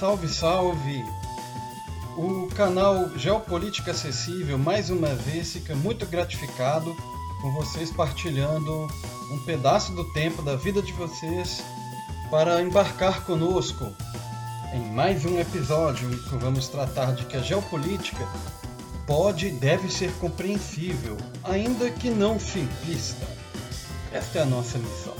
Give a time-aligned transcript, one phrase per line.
[0.00, 1.04] salve, salve!
[2.16, 6.96] O canal Geopolítica Acessível mais uma vez fica muito gratificado
[7.42, 8.88] com vocês partilhando
[9.30, 11.62] um pedaço do tempo da vida de vocês
[12.30, 13.92] para embarcar conosco
[14.72, 18.26] em mais um episódio em que vamos tratar de que a geopolítica
[19.06, 23.26] pode e deve ser compreensível, ainda que não simplista.
[24.10, 25.19] Esta é a nossa missão.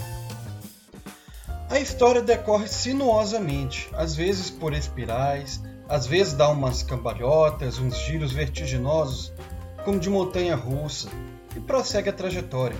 [1.71, 8.33] A história decorre sinuosamente, às vezes por espirais, às vezes dá umas cambalhotas, uns giros
[8.33, 9.31] vertiginosos,
[9.85, 11.07] como de montanha russa,
[11.55, 12.75] e prossegue a trajetória.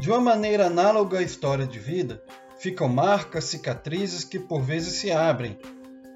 [0.00, 2.20] De uma maneira análoga à história de vida,
[2.58, 5.56] ficam marcas, cicatrizes que por vezes se abrem.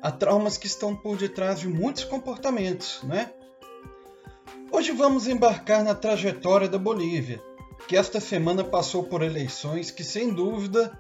[0.03, 3.31] Há traumas que estão por detrás de muitos comportamentos, né?
[4.73, 7.41] Hoje vamos embarcar na trajetória da Bolívia,
[7.87, 10.93] que esta semana passou por eleições que, sem dúvida,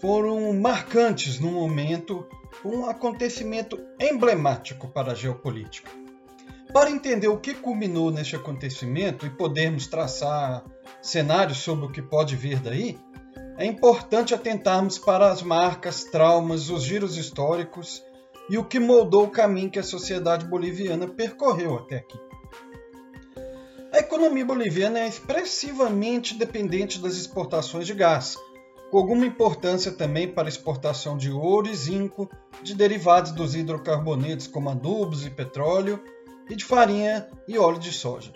[0.00, 2.26] foram marcantes no momento,
[2.64, 5.90] um acontecimento emblemático para a geopolítica.
[6.72, 10.64] Para entender o que culminou neste acontecimento e podermos traçar
[11.00, 12.98] cenários sobre o que pode vir daí,
[13.56, 18.02] é importante atentarmos para as marcas, traumas, os giros históricos
[18.50, 22.18] e o que moldou o caminho que a sociedade boliviana percorreu até aqui.
[23.92, 28.36] A economia boliviana é expressivamente dependente das exportações de gás,
[28.94, 32.30] com alguma importância também para exportação de ouro e zinco,
[32.62, 36.00] de derivados dos hidrocarbonetos como adubos e petróleo,
[36.48, 38.32] e de farinha e óleo de soja.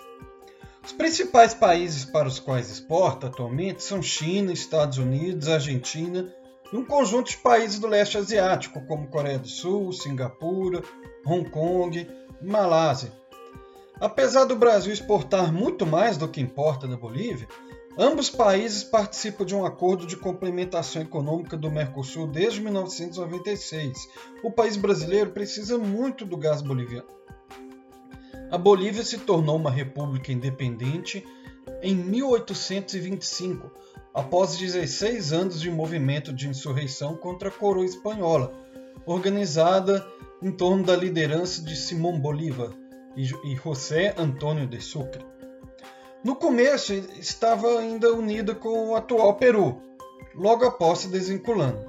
[0.84, 6.26] Os principais países para os quais exporta atualmente são China, Estados Unidos, Argentina
[6.72, 10.82] e um conjunto de países do leste asiático, como Coreia do Sul, Singapura,
[11.24, 12.00] Hong Kong
[12.42, 13.12] e Malásia.
[14.00, 17.46] Apesar do Brasil exportar muito mais do que importa da Bolívia,
[17.98, 24.08] ambos países participam de um acordo de complementação econômica do Mercosul desde 1996.
[24.44, 27.08] O país brasileiro precisa muito do gás boliviano.
[28.50, 31.26] A Bolívia se tornou uma república independente
[31.82, 33.70] em 1825,
[34.14, 38.52] após 16 anos de movimento de insurreição contra a coroa espanhola,
[39.04, 40.06] organizada
[40.40, 42.70] em torno da liderança de Simão Bolívar
[43.16, 45.24] e José Antônio de Sucre.
[46.24, 49.80] No começo estava ainda unida com o atual Peru,
[50.34, 51.86] logo após se desvinculando.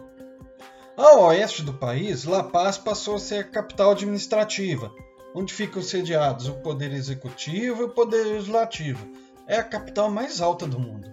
[0.96, 4.94] A oeste do país, La Paz passou a ser a capital administrativa,
[5.34, 9.08] onde ficam sediados o poder executivo e o poder legislativo.
[9.48, 11.10] É a capital mais alta do mundo.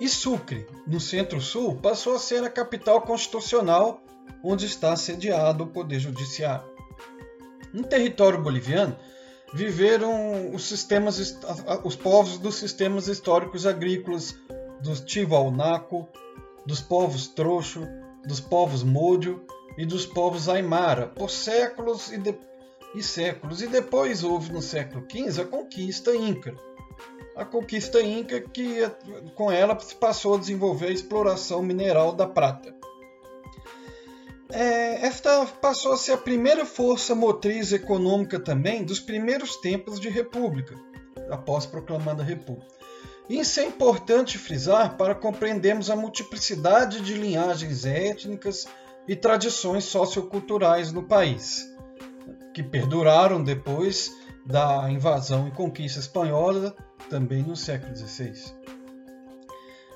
[0.00, 4.02] E Sucre, no centro-sul, passou a ser a capital constitucional,
[4.42, 6.68] onde está sediado o poder judiciário.
[7.72, 8.96] No território boliviano,
[9.52, 11.36] viveram os sistemas,
[11.84, 14.34] os povos dos sistemas históricos agrícolas
[14.80, 16.08] dos Tiwanaku,
[16.66, 17.86] dos povos Troxo,
[18.26, 19.44] dos povos Modio
[19.76, 22.34] e dos povos Aymara por séculos e, de,
[22.94, 23.62] e séculos.
[23.62, 26.54] E depois houve no século XV a conquista Inca.
[27.36, 28.80] A conquista Inca que
[29.34, 32.74] com ela se passou a desenvolver a exploração mineral da prata.
[34.56, 40.08] É, esta passou a ser a primeira força motriz econômica também dos primeiros tempos de
[40.08, 40.76] república,
[41.28, 42.72] após proclamada república.
[43.28, 48.68] Isso é importante frisar para compreendermos a multiplicidade de linhagens étnicas
[49.08, 51.68] e tradições socioculturais no país,
[52.54, 54.12] que perduraram depois
[54.46, 56.76] da invasão e conquista espanhola,
[57.10, 58.54] também no século XVI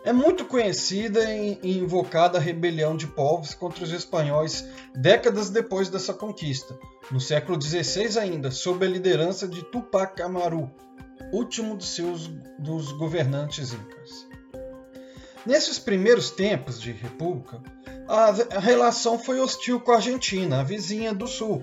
[0.04, 6.14] é muito conhecida e invocada a rebelião de povos contra os espanhóis décadas depois dessa
[6.14, 6.78] conquista,
[7.10, 10.70] no século XVI ainda, sob a liderança de Tupac Amaru,
[11.32, 12.28] último dos seus
[12.58, 14.28] dos governantes incas.
[15.44, 17.62] Nesses primeiros tempos de república,
[18.06, 21.62] a, relação foi hostil com a Argentina, a vizinha do sul,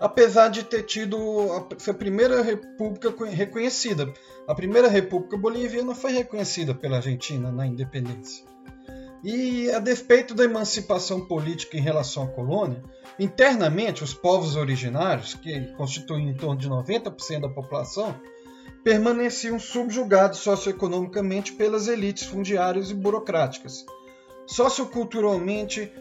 [0.00, 1.16] apesar de ter tido
[1.52, 4.12] a, a primeira república reconhecida.
[4.46, 8.44] A primeira república boliviana foi reconhecida pela Argentina na independência.
[9.24, 12.82] E a despeito da emancipação política em relação à colônia,
[13.18, 18.14] internamente os povos originários, que constituem em torno de 90% da população,
[18.84, 23.84] permaneciam subjugados socioeconomicamente pelas elites fundiárias e burocráticas.
[24.46, 25.92] Socioculturalmente,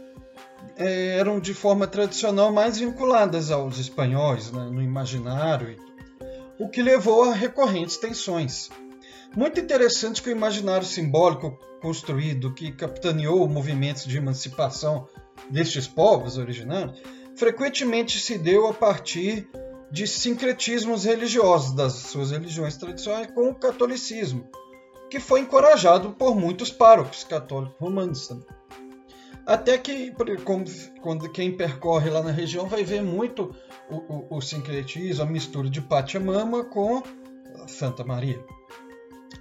[0.78, 5.76] eram de forma tradicional mais vinculadas aos espanhóis né, no imaginário,
[6.60, 8.70] o que levou a recorrentes tensões.
[9.36, 15.08] Muito interessante que o imaginário simbólico construído que capitaneou movimentos de emancipação
[15.50, 17.02] destes povos originários
[17.36, 19.48] frequentemente se deu a partir
[19.92, 24.50] de sincretismos religiosos das suas religiões tradicionais com o catolicismo,
[25.10, 28.48] que foi encorajado por muitos párocos católicos romanos também.
[29.46, 30.12] Até que,
[31.02, 33.56] quando quem percorre lá na região vai ver muito
[33.90, 37.04] o, o, o sincretismo, a mistura de Pachamama com
[37.68, 38.44] Santa Maria.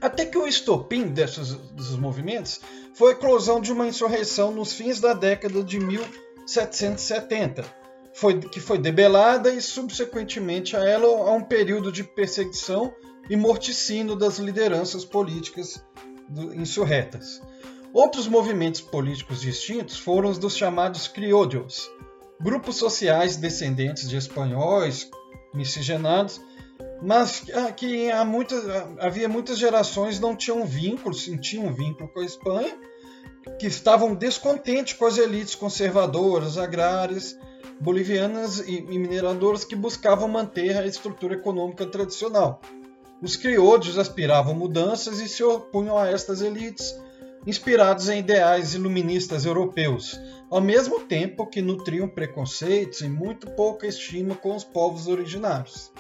[0.01, 2.61] Até que o estopim desses, desses movimentos
[2.95, 7.65] foi a eclosão de uma insurreição nos fins da década de 1770,
[8.13, 12.95] foi, que foi debelada e, subsequentemente a ela, a um período de perseguição
[13.31, 15.83] e morticínio das lideranças políticas
[16.55, 17.41] insurretas.
[17.95, 21.89] Outros movimentos políticos distintos foram os dos chamados criollos,
[22.41, 25.09] grupos sociais descendentes de espanhóis
[25.55, 26.41] miscigenados,
[27.01, 28.65] mas ah, que há muitas,
[28.99, 32.77] havia muitas gerações não tinham vínculo, sentiam vínculo com a Espanha,
[33.61, 37.39] que estavam descontentes com as elites conservadoras, agrárias,
[37.81, 42.61] bolivianas e mineradoras que buscavam manter a estrutura econômica tradicional.
[43.23, 46.93] Os criollos aspiravam mudanças e se opunham a estas elites
[47.47, 50.21] inspirados em ideais iluministas europeus,
[50.51, 55.93] ao mesmo tempo que nutriam preconceitos e muito pouca estima com os povos originários.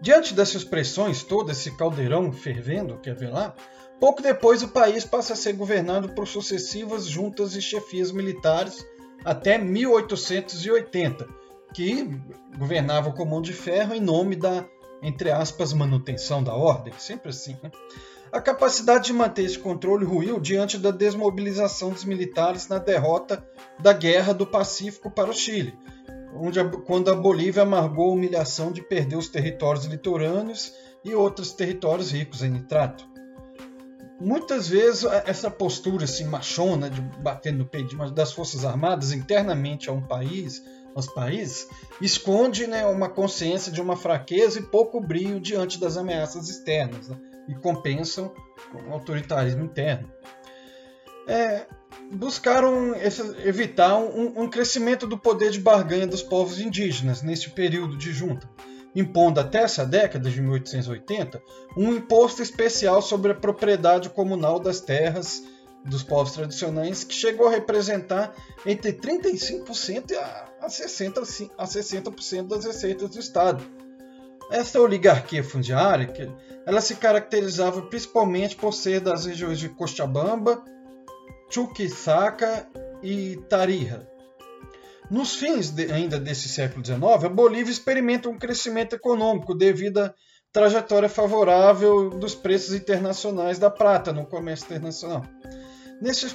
[0.00, 3.54] Diante dessas pressões, todo esse caldeirão fervendo que havia lá,
[3.98, 8.84] pouco depois o país passa a ser governado por sucessivas juntas e chefias militares
[9.24, 11.26] até 1880,
[11.74, 12.08] que
[12.56, 14.64] governavam com mão de ferro em nome da,
[15.02, 17.56] entre aspas, manutenção da ordem, sempre assim.
[17.62, 17.70] Né?
[18.32, 23.46] A capacidade de manter esse controle ruiu diante da desmobilização dos militares na derrota
[23.78, 25.78] da Guerra do Pacífico para o Chile,
[26.34, 30.72] onde a, quando a Bolívia amargou a humilhação de perder os territórios litorâneos
[31.04, 33.06] e outros territórios ricos em nitrato.
[34.20, 39.92] Muitas vezes essa postura assim, machona de bater no peito das forças armadas internamente a
[39.92, 40.64] um país,
[40.94, 41.68] aos países,
[42.00, 47.08] esconde né, uma consciência de uma fraqueza e pouco brilho diante das ameaças externas.
[47.08, 47.16] Né?
[47.48, 48.32] E compensam
[48.74, 50.10] o autoritarismo interno.
[51.28, 51.66] É,
[52.12, 52.94] buscaram
[53.44, 58.48] evitar um, um, crescimento do poder de barganha dos povos indígenas nesse período de junta,
[58.94, 61.42] impondo até essa década de 1880
[61.76, 65.42] um imposto especial sobre a propriedade comunal das terras
[65.84, 68.34] dos povos tradicionais que chegou a representar
[68.64, 70.12] entre 35%
[70.60, 73.62] a 60%, a 60 das receitas do Estado
[74.50, 76.12] essa oligarquia fundiária,
[76.64, 80.62] ela se caracterizava principalmente por ser das regiões de Cochabamba,
[81.50, 82.66] Chuquisaca
[83.02, 84.06] e Tarija.
[85.10, 90.14] Nos fins de, ainda desse século XIX, a Bolívia experimenta um crescimento econômico devido à
[90.52, 95.22] trajetória favorável dos preços internacionais da prata no comércio internacional.
[96.00, 96.26] Nesse,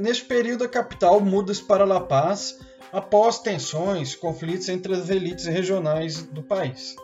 [0.00, 2.58] nesse período, a capital muda-se para La Paz
[2.92, 6.96] após tensões, conflitos entre as elites regionais do país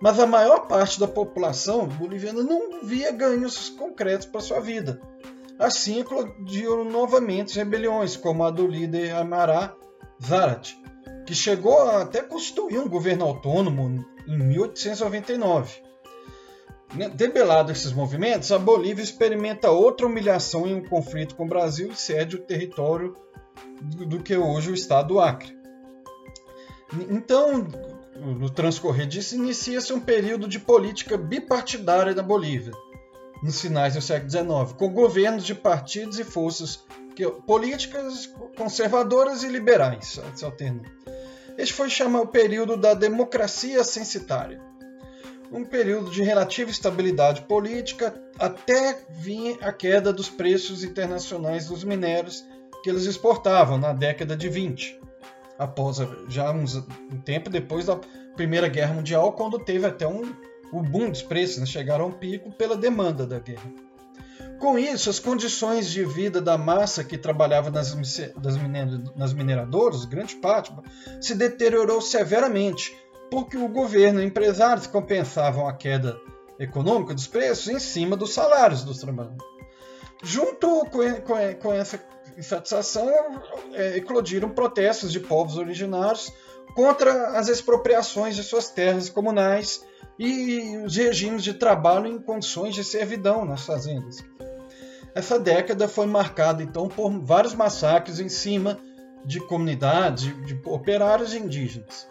[0.00, 5.00] mas a maior parte da população boliviana não via ganhos concretos para sua vida.
[5.58, 9.74] Assim eclodiram novamente rebeliões, como a do líder Amará
[10.24, 10.76] Zarat,
[11.26, 15.82] que chegou a até constituir um governo autônomo em 1899.
[16.94, 21.90] Né, debelado esses movimentos, a Bolívia experimenta outra humilhação em um conflito com o Brasil
[21.90, 23.14] e cede o território
[23.82, 25.58] do que hoje o estado do Acre.
[27.10, 27.66] Então,
[28.20, 32.72] no transcorrer disso, inicia-se um período de política bipartidária na Bolívia,
[33.42, 36.84] nos finais do século XIX, com governos de partidos e forças
[37.46, 40.84] políticas conservadoras e liberais, se alternam.
[41.56, 44.60] Este foi chamado o período da democracia censitária,
[45.50, 52.44] um período de relativa estabilidade política até vir a queda dos preços internacionais dos minérios
[52.82, 55.07] que eles exportavam na década de 20
[55.58, 55.98] após
[56.28, 57.98] já uns, um tempo depois da
[58.36, 60.32] Primeira Guerra Mundial, quando teve até um
[60.72, 61.66] o boom dos preços, né?
[61.66, 63.70] chegaram a um pico pela demanda da guerra.
[64.58, 67.96] Com isso, as condições de vida da massa que trabalhava nas,
[69.16, 70.72] nas mineradoras, grande parte,
[71.20, 72.96] se deteriorou severamente,
[73.30, 76.18] porque o governo e empresários compensavam a queda
[76.58, 79.46] econômica dos preços em cima dos salários dos trabalhadores.
[80.22, 81.98] Junto com, com, com essa
[82.38, 83.10] insatisfação,
[83.74, 86.32] é, eclodiram protestos de povos originários
[86.74, 89.84] contra as expropriações de suas terras comunais
[90.16, 94.24] e os regimes de trabalho em condições de servidão nas fazendas.
[95.14, 98.78] Essa década foi marcada então por vários massacres em cima
[99.24, 102.06] de comunidades, de, operários indígenas.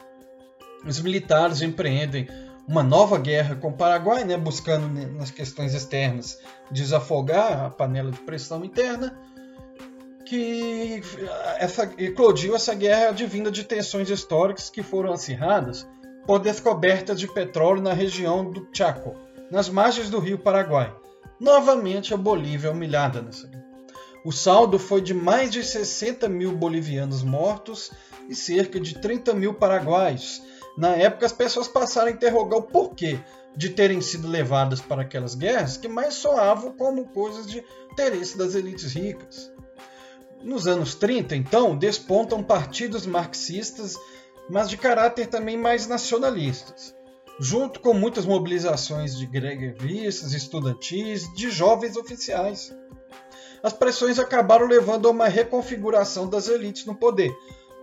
[0.86, 2.28] Os militares empreendem
[2.68, 6.38] uma nova guerra com o Paraguai, né, buscando nas questões externas
[6.70, 9.18] desafogar a panela de pressão interna,
[10.28, 11.02] que
[11.58, 15.88] essa, eclodiu essa guerra advinda de tensões históricas que foram acirradas
[16.26, 19.16] por descobertas de petróleo na região do Chaco,
[19.50, 20.94] nas margens do rio Paraguai,
[21.40, 23.66] novamente a Bolívia humilhada nessa guerra.
[24.26, 27.92] O saldo foi de mais de 60 mil bolivianos mortos
[28.28, 30.44] e cerca de 30 mil paraguaios.
[30.78, 33.18] Na época, as pessoas passaram a interrogar o porquê
[33.56, 38.54] de terem sido levadas para aquelas guerras que mais soavam como coisas de interesse das
[38.54, 39.50] elites ricas.
[40.44, 43.96] Nos anos 30, então, despontam partidos marxistas,
[44.50, 46.96] mas de caráter também mais nacionalistas,
[47.40, 52.74] junto com muitas mobilizações de grevistas, estudantis, de jovens oficiais.
[53.64, 57.36] As pressões acabaram levando a uma reconfiguração das elites no poder,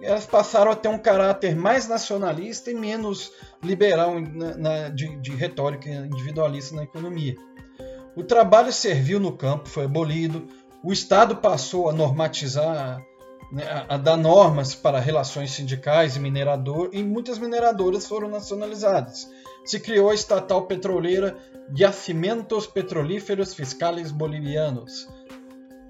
[0.04, 3.32] elas passaram a ter um caráter mais nacionalista e menos
[3.62, 7.36] liberal na, na, de, de retórica individualista na economia.
[8.16, 10.46] O trabalho servil no campo foi abolido,
[10.84, 13.04] o Estado passou a normatizar,
[13.50, 19.28] né, a, dar normas para relações sindicais e minerador, e muitas mineradoras foram nacionalizadas.
[19.64, 21.36] Se criou a estatal petroleira
[21.76, 25.08] Yacimentos Petrolíferos Fiscales Bolivianos,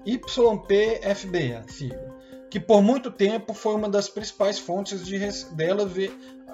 [0.05, 2.15] YPFB, a sigla
[2.55, 5.19] que por muito tempo foi uma das principais fontes de
[5.55, 5.89] dela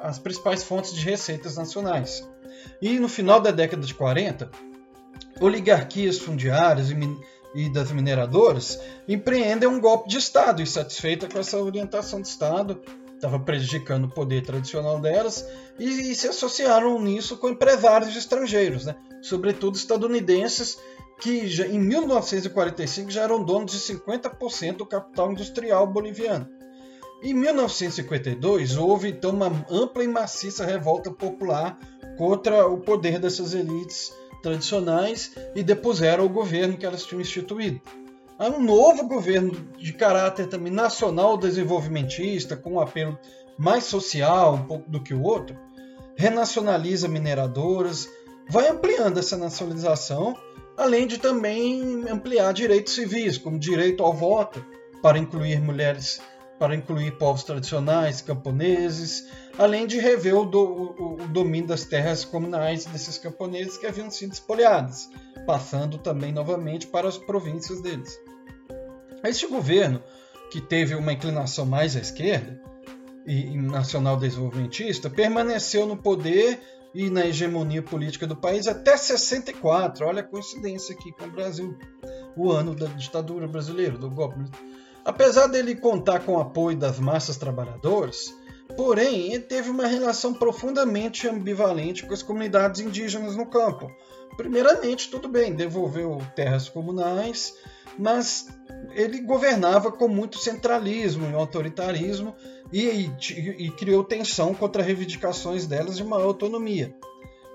[0.01, 2.27] as principais fontes de receitas nacionais.
[2.81, 4.50] E no final da década de 40,
[5.39, 6.95] oligarquias fundiárias e,
[7.53, 12.81] e das mineradoras empreendem um golpe de Estado, insatisfeita com essa orientação de Estado,
[13.15, 18.96] estava prejudicando o poder tradicional delas, e, e, se associaram nisso com empresários estrangeiros, né?
[19.22, 20.77] sobretudo estadunidenses,
[21.20, 26.50] que já, em 1945 já eram donos de 50% do capital industrial boliviano.
[27.22, 31.77] Em 1952 houve então uma ampla e maciça revolta popular
[32.17, 37.81] contra o poder dessas elites tradicionais e depuseram o governo que elas tinham instituído.
[38.38, 43.17] Há um novo governo de caráter também nacional desenvolvimentista, com um apelo
[43.57, 45.55] mais social um pouco do que o outro,
[46.15, 48.10] renacionaliza mineradoras,
[48.50, 50.36] vai ampliando essa nacionalização
[50.81, 54.65] além de também ampliar direitos civis, como direito ao voto,
[55.01, 56.19] para incluir mulheres,
[56.60, 59.27] para incluir povos tradicionais, camponeses,
[59.62, 64.10] além de rever o, do, o, o domínio das terras comunais desses camponeses que haviam
[64.10, 65.08] sido espoliadas,
[65.46, 68.20] passando também novamente para as províncias deles.
[69.24, 70.01] Este governo,
[70.51, 72.60] que teve uma inclinação mais à esquerda,
[73.24, 76.60] e nacional desenvolvimentista, permaneceu no poder
[76.91, 80.08] e na hegemonia política do país até 64.
[80.08, 81.77] Olha a coincidência aqui com o Brasil,
[82.36, 84.39] o ano da ditadura brasileira, do golpe.
[85.06, 88.40] Apesar dele contar com o apoio das massas trabalhadoras,
[88.75, 93.92] porém, ele teve uma relação profundamente ambivalente com as comunidades indígenas no campo.
[94.38, 97.54] Primeiramente, tudo bem, devolveu terras comunais,
[97.98, 98.48] mas
[98.94, 102.36] ele governava com muito centralismo e autoritarismo
[102.72, 106.96] e, e, e, criou tensão contra reivindicações delas de maior autonomia.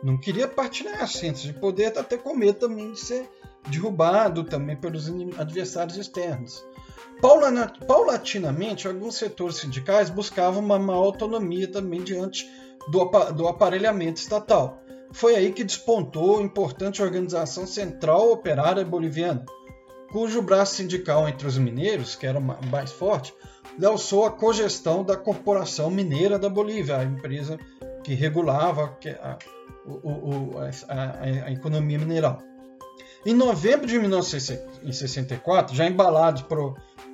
[0.02, 3.28] Não queria partilhar centros de poder, até com medo também de ser
[3.66, 5.08] derrubado também pelos
[5.38, 6.64] adversários externos.
[7.86, 12.46] Paulatinamente, alguns setores sindicais buscavam uma maior autonomia também diante
[12.88, 14.82] do, aparelhamento estatal.
[15.12, 19.44] Foi aí que despontou a importante organização central operária boliviana,
[20.12, 23.34] cujo braço sindical entre os mineiros, que era mais forte,
[23.78, 27.58] lançou a cogestão da Corporação Mineira da Bolívia, a empresa
[28.04, 29.38] que regulava a,
[30.88, 32.42] a, a economia mineral.
[33.26, 36.44] Em novembro de 1964, já embalados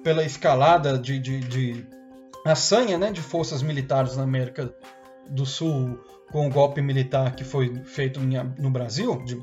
[0.04, 1.87] pela escalada de, de, de
[2.45, 4.75] assanha né, de forças militares na América
[5.31, 5.99] do Sul
[6.31, 9.40] com o golpe militar que foi feito no Brasil, de,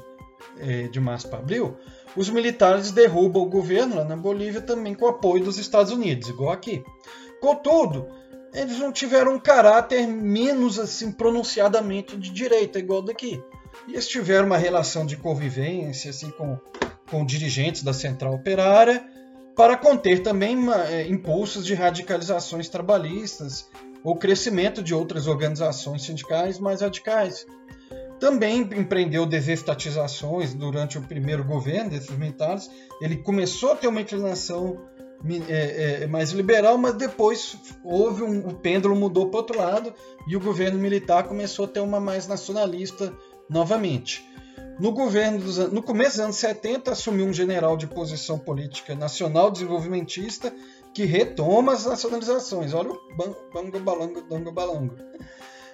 [0.60, 1.76] eh, de março para abril,
[2.16, 6.52] os militares derrubam o governo lá na Bolívia também com apoio dos Estados Unidos, igual
[6.52, 6.84] aqui.
[7.42, 8.10] Contudo,
[8.54, 13.42] eles não tiveram um caráter menos assim pronunciadamente de direita, igual daqui.
[13.89, 16.60] E eles tiveram uma relação de convivência assim, com,
[17.10, 19.03] com dirigentes da central operária
[19.55, 23.67] para conter também é, impulsos de radicalizações trabalhistas
[24.03, 27.48] ou crescimento de outras organizações sindicais mais radicais.
[28.19, 32.69] Também empreendeu desestatizações durante o primeiro governo desses militares.
[33.01, 34.77] Ele começou a ter uma inclinação
[35.50, 39.93] é, é, mais liberal, mas depois houve um, o pêndulo mudou para outro lado
[40.27, 43.13] e o governo militar começou a ter uma mais nacionalista
[43.50, 44.27] novamente.
[44.79, 49.51] No governo dos, no começo dos anos 70 assumiu um general de posição política nacional
[49.51, 50.53] desenvolvimentista
[50.94, 52.74] que retoma as nacionalizações.
[52.74, 54.96] Olha o bango balango, bango balango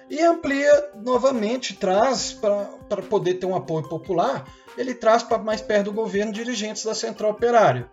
[0.08, 4.46] e amplia novamente, traz para poder ter um apoio popular,
[4.78, 7.90] ele traz para mais perto do governo dirigentes da Central Operária.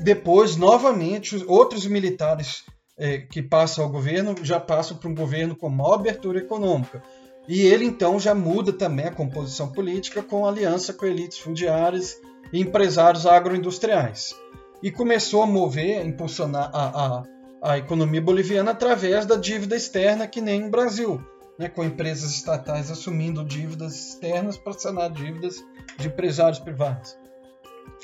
[0.00, 2.64] Depois, novamente, outros militares
[2.96, 7.02] é, que passam ao governo já passam para um governo com maior abertura econômica.
[7.48, 12.20] E ele então já muda também a composição política com aliança com elites fundiárias
[12.52, 14.34] e empresários agroindustriais.
[14.82, 17.24] E começou a mover, a impulsionar a, a,
[17.62, 21.24] a economia boliviana através da dívida externa, que nem no Brasil,
[21.58, 25.64] né, com empresas estatais assumindo dívidas externas para sanar dívidas
[25.96, 27.16] de empresários privados.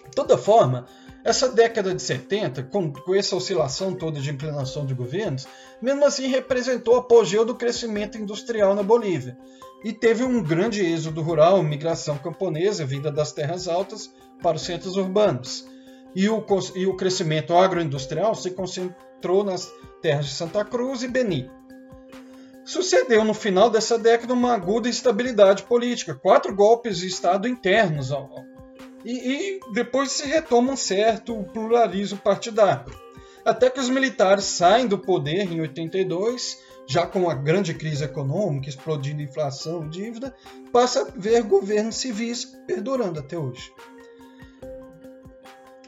[0.06, 0.86] De toda forma,
[1.24, 5.48] essa década de 70, com, com, essa oscilação toda de inclinação de governos,
[5.80, 9.36] mesmo assim representou o apogeu do crescimento industrial na Bolívia.
[9.82, 14.12] E teve um grande êxodo rural, migração camponesa vinda das terras altas
[14.42, 15.66] para os centros urbanos.
[16.14, 16.44] E o,
[16.76, 21.50] e o crescimento agroindustrial se concentrou nas terras de Santa Cruz e Beni.
[22.64, 28.30] Sucedeu no final dessa década uma aguda instabilidade política, quatro golpes de Estado internos ao,
[29.04, 32.92] e, e depois se retoma um certo pluralismo partidário.
[33.44, 38.68] Até que os militares saem do poder em 82, já com a grande crise econômica,
[38.68, 40.34] explodindo inflação e dívida,
[40.72, 43.70] passa a ver governos civis perdurando até hoje.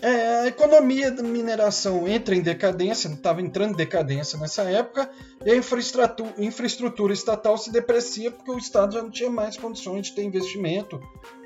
[0.03, 5.11] É, a economia da mineração entra em decadência, estava entrando em decadência nessa época,
[5.45, 10.07] e a infraestrutura, infraestrutura, estatal se deprecia porque o Estado já não tinha mais condições
[10.07, 11.01] de ter investimento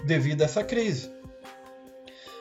[0.05, 1.20] devido a essa crise.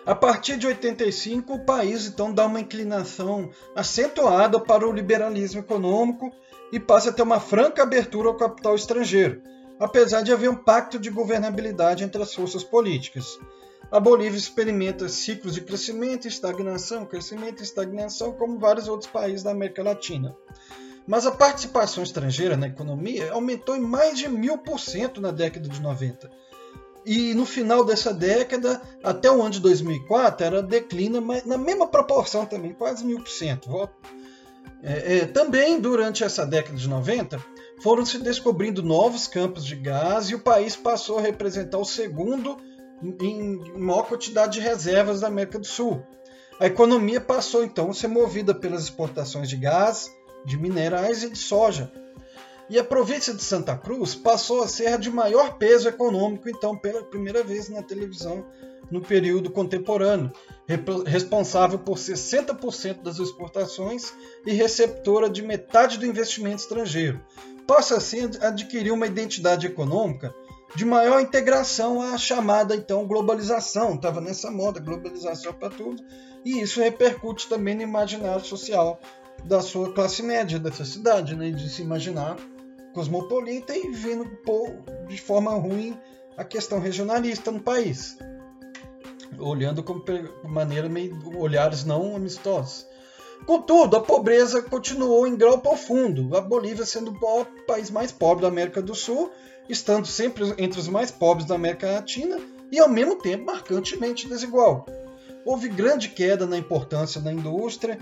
[0.10, 6.32] A partir de 85, o país então dá uma inclinação acentuada para o liberalismo econômico
[6.72, 9.40] e passa a ter uma franca abertura ao capital estrangeiro,
[9.80, 13.38] apesar de haver um pacto de governabilidade entre as forças políticas.
[13.92, 19.84] A Bolívia experimenta ciclos de crescimento, estagnação, crescimento estagnação, como vários outros países da América
[19.84, 20.36] Latina.
[21.06, 25.70] Mas a participação estrangeira na economia aumentou em mais de mil por cento na década
[25.70, 26.49] de 90
[27.06, 31.88] e no final dessa década, até o ano de 2004, era declina, mas na mesma
[31.88, 33.90] proporção também, quase mil por cento.
[34.82, 37.44] É, é, também durante essa década de 90,
[37.82, 42.58] foram se descobrindo novos campos de gás e o país passou a representar o segundo
[43.22, 46.04] em maior quantidade de reservas da América do Sul.
[46.60, 50.12] A economia passou então a ser movida pelas exportações de gás,
[50.46, 51.92] de minerais e de soja,
[52.70, 57.04] e a província de Santa Cruz passou a ser de maior peso econômico, então, pela
[57.04, 58.46] primeira vez na televisão
[58.92, 60.32] no período contemporâneo,
[61.06, 64.14] responsável por 60% das exportações
[64.46, 67.20] e receptora de metade do investimento estrangeiro.
[67.68, 70.34] Passa assim a adquirir uma identidade econômica
[70.76, 73.96] de maior integração à chamada então globalização.
[73.96, 76.04] Estava nessa moda, globalização para tudo,
[76.46, 79.00] e isso repercute também no imaginário social
[79.44, 81.52] da sua classe média dessa cidade, né?
[81.52, 82.38] de se imaginar
[82.94, 84.26] cosmopolita e vendo
[85.08, 85.98] de forma ruim
[86.38, 88.18] a questão regionalista no país,
[89.38, 90.04] olhando como
[90.44, 92.88] maneira meio olhares não amistosos.
[93.46, 98.48] Contudo, a pobreza continuou em grau profundo, a Bolívia sendo o país mais pobre da
[98.48, 99.32] América do Sul,
[99.68, 102.40] estando sempre entre os mais pobres da América Latina
[102.72, 104.86] e ao mesmo tempo marcantemente desigual.
[105.46, 107.98] Houve grande queda na importância da indústria,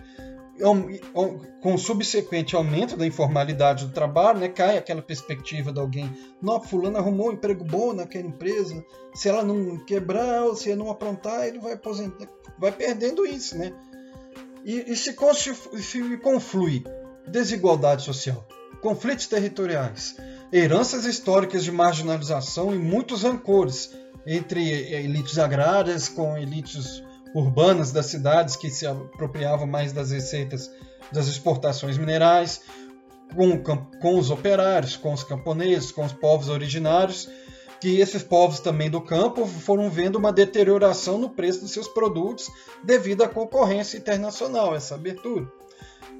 [1.61, 6.61] com o subsequente aumento da informalidade do trabalho, né, cai aquela perspectiva de alguém, não,
[6.61, 11.47] fulano arrumou um emprego bom naquela empresa, se ela não quebrar ou se não aprontar,
[11.47, 13.73] ele vai aposentar, vai perdendo isso, né?
[14.65, 15.15] E, e se,
[15.79, 16.83] se conflui
[17.27, 18.45] desigualdade social,
[18.81, 20.17] conflitos territoriais,
[20.51, 23.91] heranças históricas de marginalização e muitos rancores
[24.25, 24.61] entre
[24.93, 27.01] elites agrárias com elites
[27.37, 30.71] urbanas das cidades que se apropriavam mais das receitas
[31.11, 32.61] das exportações minerais,
[33.35, 33.61] com,
[34.01, 37.29] com os operários, com os camponeses, com os povos originários,
[37.79, 42.49] que esses povos também do campo foram vendo uma deterioração no preço dos seus produtos
[42.83, 45.47] devido à concorrência internacional, essa abertura.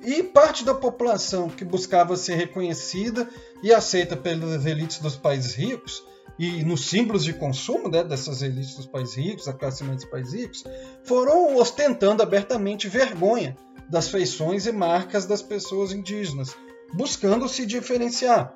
[0.03, 3.27] E parte da população que buscava ser reconhecida
[3.63, 6.03] e aceita pelas elites dos países ricos
[6.39, 10.06] e nos símbolos de consumo né, dessas elites dos países ricos, a classe média dos
[10.06, 10.63] países ricos,
[11.04, 13.56] foram ostentando abertamente vergonha
[13.89, 16.56] das feições e marcas das pessoas indígenas,
[16.93, 18.54] buscando se diferenciar.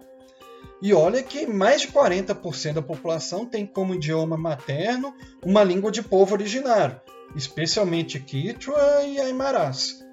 [0.81, 5.13] E olha que mais de 40% da população tem como idioma materno
[5.43, 6.99] uma língua de povo originário,
[7.35, 10.03] especialmente Quichua e Aimarás.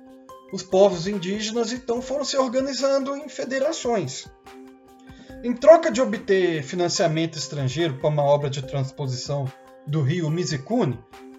[0.52, 4.26] Os povos indígenas então foram se organizando em federações,
[5.42, 9.50] em troca de obter financiamento estrangeiro para uma obra de transposição
[9.86, 10.98] do rio Mizicune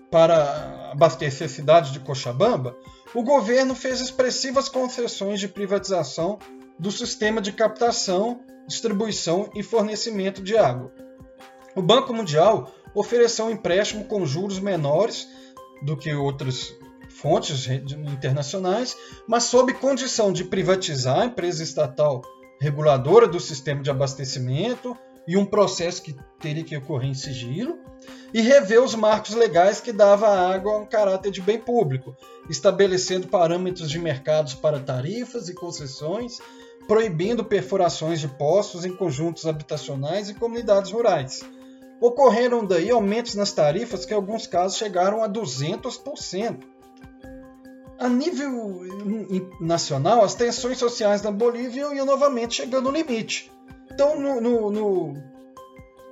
[0.10, 2.76] para abastecer a cidade de Cochabamba,
[3.14, 6.40] o governo fez expressivas concessões de privatização
[6.80, 10.92] do sistema de captação, distribuição e fornecimento de água.
[11.76, 15.28] O Banco Mundial ofereceu um empréstimo com juros menores
[15.84, 16.74] do que outras
[17.10, 18.96] fontes internacionais,
[19.28, 22.22] mas sob condição de privatizar a empresa estatal
[22.60, 27.78] reguladora do sistema de abastecimento, e um processo que teria que ocorrer em sigilo,
[28.34, 32.15] e rever os marcos legais que dava à água um caráter de bem público,
[32.50, 36.39] estabelecendo parâmetros de mercados para tarifas e concessões,
[36.88, 41.41] proibindo perfurações de poços em conjuntos habitacionais e comunidades rurais.
[42.02, 46.63] Ocorreram daí aumentos nas tarifas que em alguns casos chegaram a 200%.
[48.00, 48.82] A nível
[49.60, 53.52] nacional, as tensões sociais na Bolívia iam novamente chegando no limite.
[53.92, 55.24] Então, no, no, no...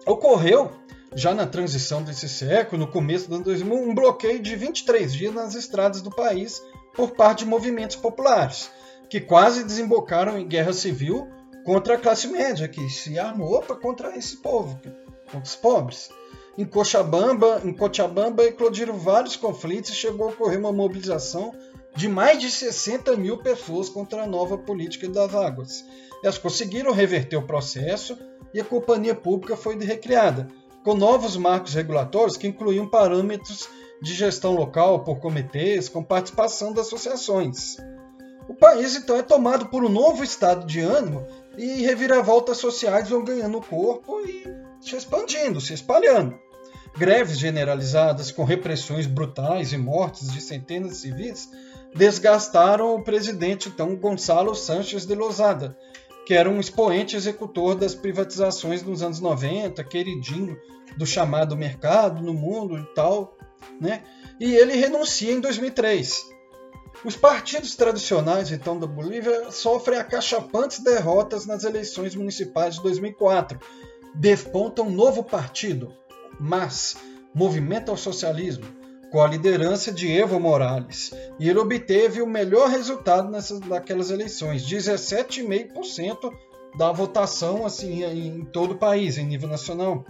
[0.06, 0.69] ocorreu
[1.15, 5.34] já na transição desse século, no começo do ano 2000, um bloqueio de 23 dias
[5.34, 6.62] nas estradas do país
[6.93, 8.69] por parte de movimentos populares,
[9.10, 11.26] que quase desembocaram em guerra civil
[11.63, 14.78] contra a classe média, que se armou para contra esse povo,
[15.23, 16.10] contra os pobres.
[16.58, 21.54] Em Cochabamba, em Cochabamba eclodiram vários conflitos e chegou a ocorrer uma mobilização
[21.95, 25.86] de mais de 60 mil pessoas contra a nova política das águas.
[26.23, 28.17] Elas conseguiram reverter o processo
[28.54, 30.47] e a companhia pública foi recriada,
[30.84, 33.67] com novos marcos regulatórios que incluíam parâmetros
[34.02, 37.78] de gestão local por comitês, com participação das associações.
[38.47, 43.23] O país então é tomado por um novo estado de ânimo e reviravoltas sociais vão
[43.23, 44.43] ganhando corpo e
[44.80, 46.39] se expandindo, se espalhando.
[46.97, 51.50] Greves generalizadas com repressões brutais e mortes de centenas de civis
[51.97, 55.75] desgastaram o presidente então Gonçalo Sanches de Lozada,
[56.27, 60.57] que era um expoente executor das privatizações nos anos 90, queridinho
[60.95, 63.36] do chamado mercado no mundo e tal,
[63.81, 64.03] né?
[64.39, 66.23] E ele renuncia em 2003.
[67.03, 73.60] Os partidos tradicionais então da Bolívia sofrem acachapantes derrotas nas eleições municipais de 2004.
[74.13, 75.93] Desponta um novo partido,
[76.39, 76.95] MAS,
[77.33, 78.65] Movimento ao Socialismo,
[79.12, 81.12] com a liderança de Evo Morales.
[81.39, 86.32] E ele obteve o melhor resultado nessas, naquelas eleições, 17,5%
[86.78, 90.06] da votação assim em todo o país, em nível nacional.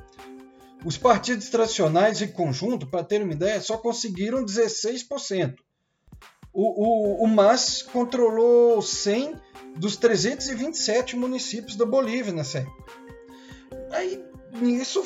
[0.85, 5.55] Os partidos tradicionais em conjunto, para ter uma ideia, só conseguiram 16%.
[6.53, 9.35] O, o, o MAS controlou 100
[9.75, 12.91] dos 327 municípios da Bolívia nessa época.
[13.91, 15.03] Aí, nisso,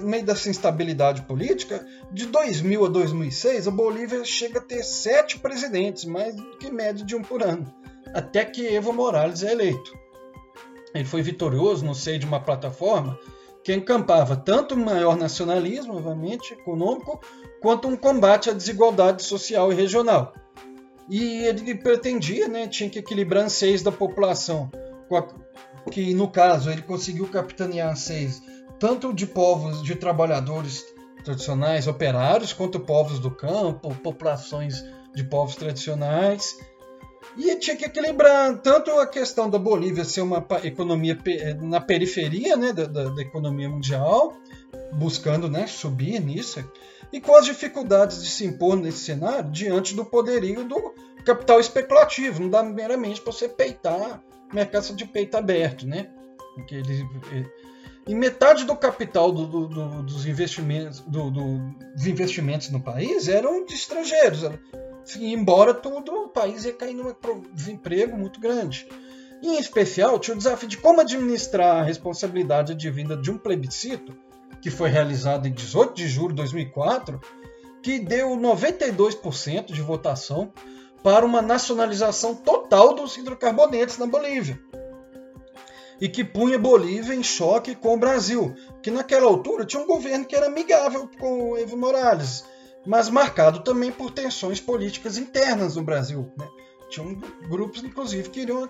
[0.00, 5.38] no meio dessa instabilidade política, de 2000 a 2006, a Bolívia chega a ter sete
[5.38, 7.72] presidentes, mais do que média de um por ano,
[8.14, 9.92] até que Evo Morales é eleito.
[10.94, 13.18] Ele foi vitorioso no seio de uma plataforma
[13.64, 17.20] que encampava tanto um maior nacionalismo, obviamente, econômico,
[17.60, 20.34] quanto um combate à desigualdade social e regional.
[21.08, 24.70] E ele pretendia, né, tinha que equilibrar anseios da população,
[25.90, 28.42] que no caso ele conseguiu capitanear anseios
[28.82, 30.84] tanto de povos, de trabalhadores
[31.22, 36.58] tradicionais, operários, quanto povos do campo, populações de povos tradicionais,
[37.38, 41.16] e tinha que equilibrar tanto a questão da Bolívia ser uma economia
[41.60, 44.34] na periferia né, da, da, da economia mundial,
[44.94, 46.68] buscando né, subir nisso,
[47.12, 50.92] e com as dificuldades de se impor nesse cenário diante do poderio do
[51.24, 52.42] capital especulativo.
[52.42, 54.20] Não dá meramente para você peitar
[54.52, 56.10] mercado de peito aberto, né?
[56.56, 57.06] Porque ele,
[58.06, 63.74] e metade do capital do, do, do, dos, investimentos, dos investimentos no país eram de
[63.74, 64.44] estrangeiros
[65.20, 67.12] embora tudo, o país ia cair num
[67.52, 68.86] desemprego muito grande.
[69.42, 74.16] E, em especial, tinha o desafio de como administrar a responsabilidade advinda de um plebiscito,
[74.60, 77.20] que foi realizado em 18 de julho de 2004,
[77.82, 80.52] que deu 92% de votação
[81.02, 84.60] para uma nacionalização total dos hidrocarbonetos na Bolívia.
[86.02, 90.24] E que punha Bolívia em choque com o Brasil, que naquela altura tinha um governo
[90.24, 92.42] que era amigável com o Evo Morales,
[92.84, 96.28] mas marcado também por tensões políticas internas no Brasil.
[96.36, 96.48] Né?
[96.90, 97.14] Tinham
[97.48, 98.68] grupos, inclusive, que queriam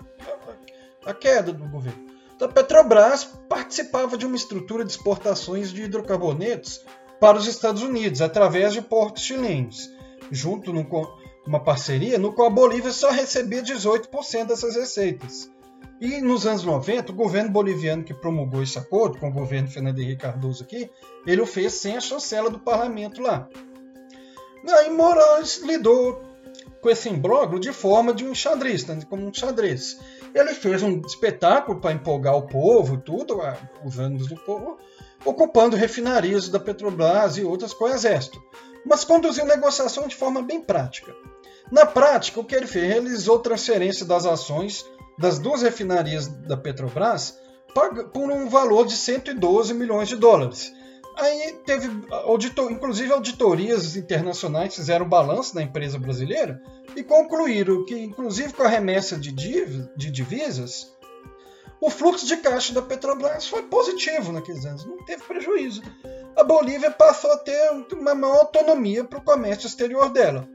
[1.05, 2.05] a, a queda do governo.
[2.35, 6.85] Então, a Petrobras participava de uma estrutura de exportações de hidrocarbonetos
[7.19, 9.89] para os Estados Unidos, através de portos chilenos,
[10.29, 11.07] junto com
[11.47, 15.51] uma parceria no qual a Bolívia só recebia 18% dessas receitas.
[16.01, 19.99] E nos anos 90, o governo boliviano que promulgou esse acordo com o governo Fernando
[19.99, 20.89] Henrique Cardoso aqui,
[21.25, 23.47] ele o fez sem a chancela do parlamento lá.
[24.67, 26.21] Aí Moraes lidou
[26.81, 28.99] com esse imbróglio de forma de um xadrez, né?
[29.09, 29.99] como um xadrez.
[30.33, 33.39] Ele fez um espetáculo para empolgar o povo, tudo,
[33.85, 34.77] os ânimos do povo,
[35.23, 38.41] ocupando refinarias da Petrobras e outras com o exército,
[38.85, 41.13] mas conduziu negociação de forma bem prática.
[41.71, 42.87] Na prática, o que ele fez?
[42.87, 44.85] Realizou transferência das ações
[45.17, 47.37] das duas refinarias da Petrobras
[48.13, 50.71] por um valor de 112 milhões de dólares,
[51.15, 56.61] Aí teve, auditor, inclusive auditorias internacionais fizeram balanço da empresa brasileira
[56.95, 60.91] e concluíram que, inclusive com a remessa de, div, de divisas,
[61.79, 65.83] o fluxo de caixa da Petrobras foi positivo naqueles anos, não teve prejuízo.
[66.35, 70.47] A Bolívia passou a ter uma maior autonomia para o comércio exterior dela.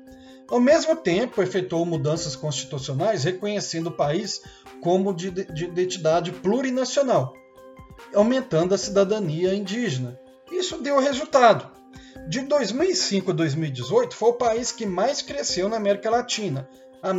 [0.51, 4.41] Ao mesmo tempo, efetuou mudanças constitucionais reconhecendo o país
[4.81, 7.35] como de, de identidade plurinacional,
[8.15, 10.19] aumentando a cidadania indígena.
[10.51, 11.71] Isso deu resultado.
[12.29, 16.67] De 2005 a 2018, foi o país que mais cresceu na América Latina,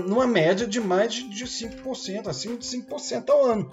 [0.05, 3.71] numa média de mais de 5%, acima de 5% ao ano.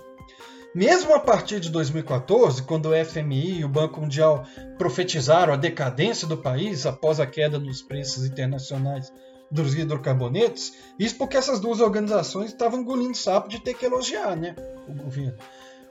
[0.74, 4.44] Mesmo a partir de 2014, quando o FMI e o Banco Mundial
[4.76, 9.10] profetizaram a decadência do país após a queda nos preços internacionais
[9.50, 14.54] dos hidrocarbonetos, isso porque essas duas organizações estavam engolindo sapo de ter que elogiar né,
[14.88, 15.36] o governo.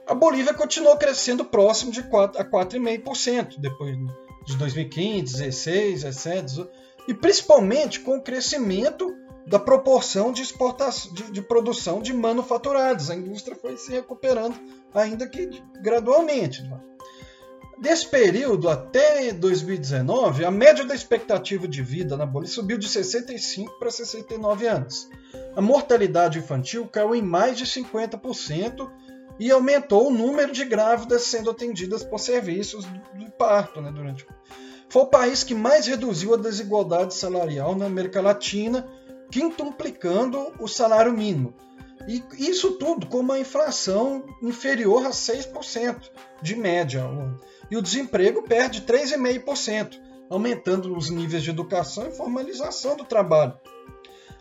[0.06, 3.96] A Bolívia continuou crescendo próximo de 4 a 4,5% depois
[4.46, 6.68] de 2015, 16, 17,
[7.08, 9.12] e principalmente com o crescimento
[9.46, 13.10] da proporção de exportação de, de, produção de manufaturados.
[13.10, 14.56] A indústria foi se recuperando,
[14.92, 16.62] ainda que gradualmente.
[17.78, 23.78] Desse período até 2019, a média da expectativa de vida na Bolívia subiu de 65
[23.78, 25.10] para 69 anos.
[25.54, 28.90] A mortalidade infantil caiu em mais de 50%
[29.38, 34.26] e aumentou o número de grávidas sendo atendidas por serviços do parto né, durante.
[34.88, 38.88] Foi o país que mais reduziu a desigualdade salarial na América Latina
[39.30, 41.52] quintuplicando o salário mínimo.
[42.08, 45.96] E isso tudo com uma inflação inferior a 6%
[46.40, 47.04] de média.
[47.70, 50.00] E o desemprego perde 3,5%,
[50.30, 53.54] aumentando os níveis de educação e formalização do trabalho.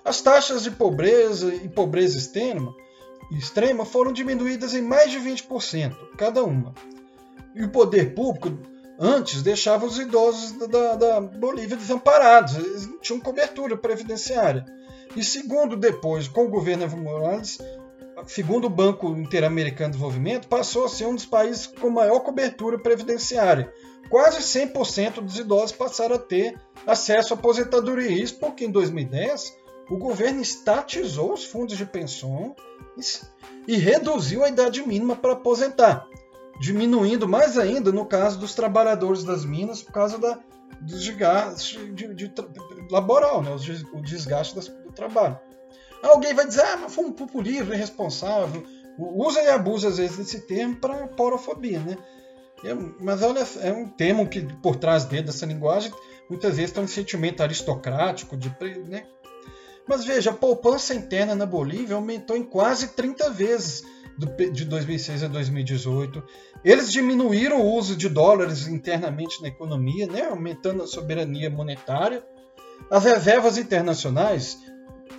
[0.04, 2.76] As taxas de pobreza e pobreza extrema,
[3.32, 6.74] extrema foram diminuídas em mais de 20%, cada uma.
[7.56, 8.56] E o poder público
[9.00, 14.66] antes deixava os idosos da, da Bolívia desamparados, eles não tinham cobertura previdenciária.
[15.16, 17.58] E segundo depois, com o governo Evo Morales,
[18.28, 22.80] segundo o Banco Interamericano de Desenvolvimento, passou a ser um dos países com maior cobertura
[22.80, 23.72] previdenciária.
[24.10, 28.12] Quase 100% dos idosos passaram a ter acesso à aposentadoria.
[28.12, 29.58] Isso porque em 2010
[29.90, 32.56] o governo estatizou os fundos de pensão
[33.68, 36.08] e reduziu a idade mínima para aposentar
[36.60, 40.40] diminuindo mais ainda no caso dos trabalhadores das minas por causa da,
[40.80, 42.34] do desgaste de, de, de,
[42.90, 43.52] laboral, né?
[43.94, 45.38] o desgaste do trabalho.
[46.04, 48.64] Alguém vai dizer, ah, mas foi um populismo irresponsável.
[48.98, 51.98] Usa e abusa às vezes desse termo para porofobia, né?
[52.64, 55.92] É, mas olha, é um termo que por trás dele, dessa linguagem,
[56.30, 58.50] muitas vezes tem um sentimento aristocrático, de,
[58.88, 59.06] né?
[59.88, 63.84] Mas veja, a poupança interna na Bolívia aumentou em quase 30 vezes
[64.52, 66.24] de 2006 a 2018.
[66.64, 72.24] Eles diminuíram o uso de dólares internamente na economia, né, aumentando a soberania monetária.
[72.90, 74.58] As reservas internacionais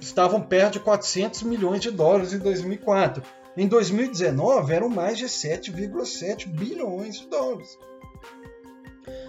[0.00, 3.22] estavam perto de 400 milhões de dólares em 2004.
[3.56, 7.78] Em 2019 eram mais de 7,7 bilhões de dólares.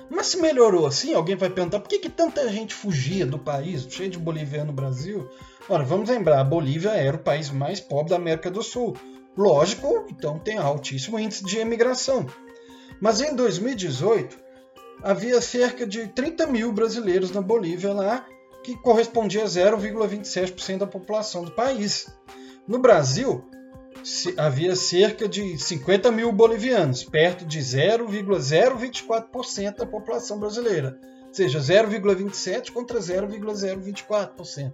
[0.09, 3.85] Mas se melhorou assim, alguém vai perguntar por que, que tanta gente fugia do país,
[3.89, 5.29] cheio de boliviano no Brasil?
[5.69, 8.95] Ora, vamos lembrar, a Bolívia era o país mais pobre da América do Sul.
[9.35, 12.25] Lógico, então tem altíssimo índice de emigração.
[12.99, 14.37] Mas em 2018,
[15.03, 18.25] havia cerca de 30 mil brasileiros na Bolívia lá,
[18.67, 22.13] que correspondia a 0,27% da população do país.
[22.67, 23.45] No Brasil,
[24.35, 32.73] havia cerca de 50 mil bolivianos, perto de 0,024% da população brasileira, ou seja, 0,27%
[32.73, 34.73] contra 0,024%.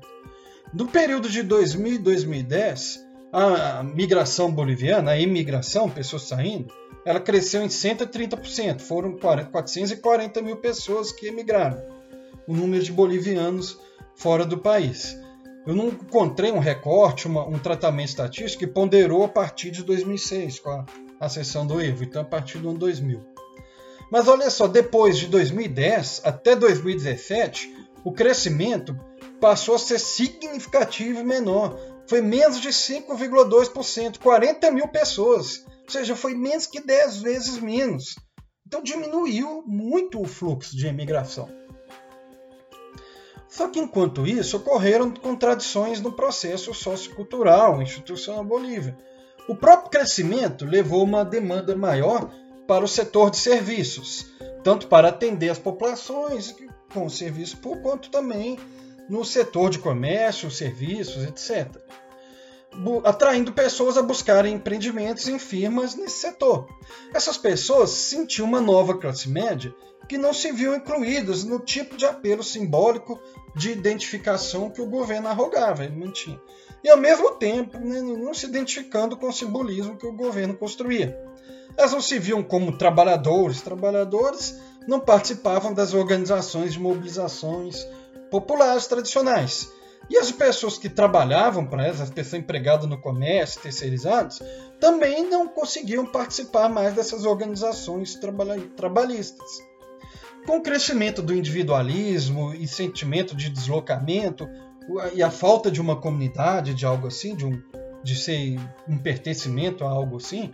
[0.73, 6.73] No período de 2000 e 2010, a migração boliviana, a imigração, pessoas saindo,
[7.05, 8.79] ela cresceu em 130%.
[8.79, 12.02] Foram 440 mil pessoas que emigraram.
[12.47, 13.79] O número de bolivianos
[14.15, 15.17] fora do país.
[15.65, 20.59] Eu não encontrei um recorte, uma, um tratamento estatístico que ponderou a partir de 2006,
[20.59, 20.85] com a,
[21.19, 23.21] a do EVO, então a partir do ano 2000.
[24.11, 28.95] Mas olha só, depois de 2010 até 2017, o crescimento
[29.39, 35.65] passou a ser significativo e menor, foi menos de 5,2%, 40 mil pessoas.
[35.83, 38.15] Ou seja, foi menos que 10 vezes menos.
[38.67, 41.49] Então diminuiu muito o fluxo de imigração.
[43.53, 48.97] Só que enquanto isso, ocorreram contradições no processo sociocultural institucional na Bolívia.
[49.47, 52.33] O próprio crescimento levou uma demanda maior
[52.67, 54.25] para o setor de serviços,
[54.63, 56.55] tanto para atender as populações
[56.91, 58.57] com serviço público, quanto também
[59.07, 61.79] no setor de comércio, serviços, etc.
[63.03, 66.67] atraindo pessoas a buscarem empreendimentos em firmas nesse setor.
[67.13, 69.73] Essas pessoas sentiam uma nova classe média
[70.07, 73.19] que não se viam incluídas no tipo de apelo simbólico
[73.55, 76.39] de identificação que o governo arrogava, ele mantinha.
[76.83, 81.17] E ao mesmo tempo, né, não se identificando com o simbolismo que o governo construía.
[81.77, 87.87] Elas não se viam como trabalhadores, trabalhadores não participavam das organizações de mobilizações
[88.29, 89.71] populares tradicionais.
[90.09, 94.41] E as pessoas que trabalhavam para elas, as pessoas empregadas no comércio, terceirizadas,
[94.79, 98.19] também não conseguiam participar mais dessas organizações
[98.75, 99.61] trabalhistas.
[100.45, 104.47] Com o crescimento do individualismo e sentimento de deslocamento
[105.13, 107.61] e a falta de uma comunidade, de algo assim, de, um,
[108.03, 110.53] de ser um pertencimento a algo assim,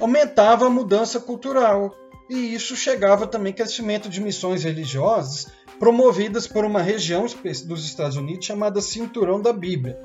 [0.00, 1.94] aumentava a mudança cultural.
[2.30, 5.48] E isso chegava também crescimento de missões religiosas
[5.80, 7.24] promovidas por uma região
[7.64, 9.98] dos Estados Unidos chamada Cinturão da Bíblia,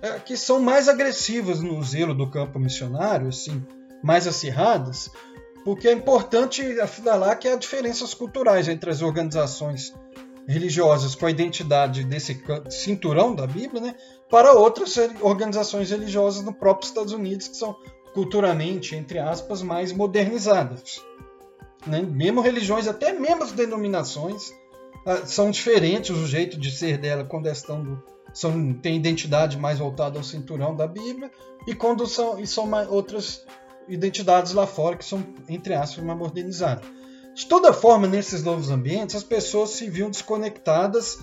[0.00, 3.62] é, que são mais agressivas no zelo do campo missionário, assim,
[4.02, 5.10] mais acirradas,
[5.66, 9.94] porque é importante assinalar que há diferenças culturais entre as organizações
[10.48, 13.94] religiosas com a identidade desse cinturão da Bíblia, né,
[14.30, 17.76] para outras organizações religiosas no próprio Estados Unidos que são
[18.14, 21.02] culturalmente, entre aspas, mais modernizadas.
[21.86, 22.00] Né?
[22.00, 24.50] Mesmo religiões, até mesmo denominações,
[25.24, 30.18] são diferentes o jeito de ser dela quando estão do, são tem identidade mais voltada
[30.18, 31.30] ao cinturão da Bíblia
[31.66, 33.44] e quando são e são mais, outras
[33.88, 36.84] identidades lá fora que são entre aspas mais modernizadas.
[37.34, 41.18] De toda forma, nesses novos ambientes, as pessoas se viam desconectadas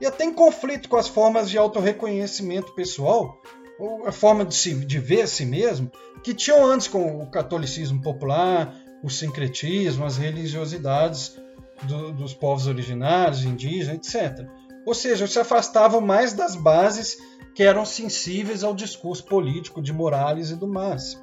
[0.00, 3.40] e até em conflito com as formas de autorreconhecimento pessoal
[3.78, 5.90] ou a forma de, se, de ver a si mesmo
[6.22, 11.38] que tinham antes com o catolicismo popular, o sincretismo, as religiosidades
[11.84, 14.46] do, dos povos originários, indígenas, etc.
[14.86, 17.18] Ou seja, se afastavam mais das bases
[17.54, 21.20] que eram sensíveis ao discurso político de Morales e do Mas.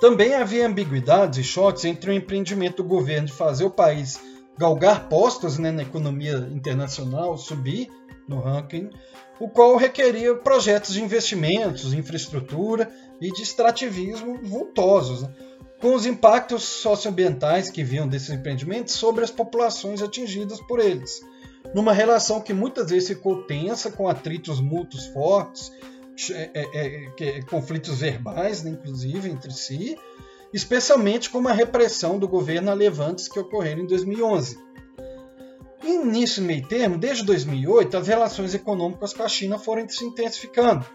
[0.00, 4.20] Também havia ambiguidades e choques entre o empreendimento do governo de fazer o país
[4.56, 7.90] galgar postos né, na economia internacional, subir
[8.28, 8.90] no ranking,
[9.40, 15.22] o qual requeria projetos de investimentos, infraestrutura e de extrativismo vultosos.
[15.22, 15.34] Né?
[15.84, 21.20] Com os impactos socioambientais que vinham desses empreendimentos sobre as populações atingidas por eles,
[21.74, 25.70] numa relação que muitas vezes ficou tensa, com atritos mútuos fortes,
[26.30, 29.94] é, é, é, conflitos verbais, né, inclusive, entre si,
[30.54, 34.58] especialmente com a repressão do governo a levantes que ocorreram em 2011.
[35.82, 40.86] E nisso meio termo, desde 2008, as relações econômicas com a China foram se intensificando,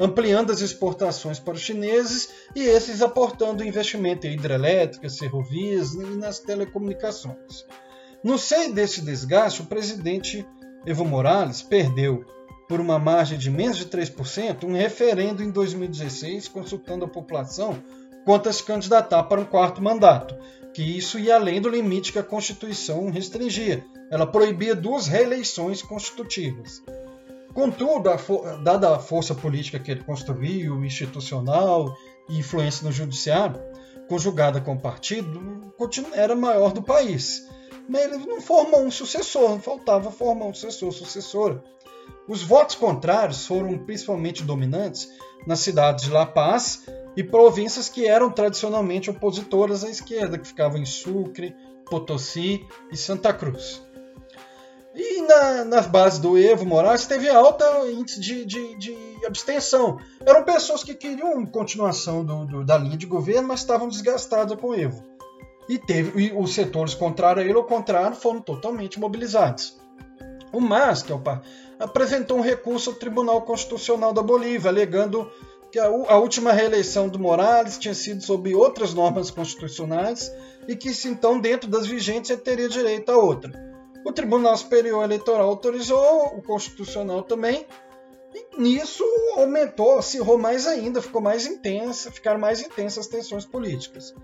[0.00, 6.38] ampliando as exportações para os chineses e esses aportando investimento em hidrelétricas, ferrovias e nas
[6.38, 7.66] telecomunicações.
[8.24, 10.46] No seio desse desgaste, o presidente
[10.86, 12.24] Evo Morales perdeu,
[12.66, 17.82] por uma margem de menos de 3%, um referendo em 2016 consultando a população
[18.24, 20.34] quanto a se candidatar para um quarto mandato,
[20.72, 23.84] que isso ia além do limite que a Constituição restringia.
[24.10, 26.82] Ela proibia duas reeleições constitutivas.
[27.54, 28.16] Contudo, a
[28.62, 31.94] dada a força política que ele construiu, institucional
[32.28, 33.60] e influência no judiciário,
[34.08, 35.72] conjugada com o partido,
[36.12, 37.48] era maior do país.
[37.88, 41.62] Mas ele não formou um sucessor, faltava formar um sucessor, sucessora.
[42.28, 45.08] Os votos contrários foram principalmente dominantes
[45.46, 46.84] nas cidades de La Paz
[47.16, 51.54] e províncias que eram tradicionalmente opositoras à esquerda, que ficavam em Sucre,
[51.86, 53.82] Potosí e Santa Cruz.
[54.94, 59.98] E na, nas bases do Evo Morales teve alta índice de, de, de abstenção.
[60.26, 64.68] Eram pessoas que queriam continuação do, do, da linha de governo, mas estavam desgastadas com
[64.68, 65.04] o Evo.
[65.68, 69.78] E, teve, e os setores contrários a ele, ao contrário, foram totalmente mobilizados.
[70.52, 71.42] O MAS, que é o par,
[71.78, 75.30] apresentou um recurso ao Tribunal Constitucional da Bolívia, alegando
[75.70, 80.32] que a, a última reeleição do Morales tinha sido sob outras normas constitucionais
[80.66, 83.69] e que, então, dentro das vigentes, ele teria direito a outra.
[84.04, 87.66] O Tribunal Superior Eleitoral autorizou, o Constitucional também,
[88.34, 89.04] e nisso
[89.36, 94.14] aumentou, acirrou mais ainda, ficou mais intensa, ficaram mais intensas as tensões políticas.